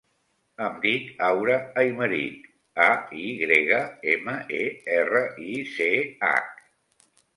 Em 0.67 0.77
dic 0.85 1.09
Aura 1.25 1.57
Aymerich: 1.81 2.47
a, 2.85 2.89
i 3.25 3.27
grega, 3.43 3.83
ema, 4.15 4.35
e, 4.61 4.63
erra, 4.97 5.23
i, 5.51 5.63
ce, 5.77 5.91
hac. 6.31 6.65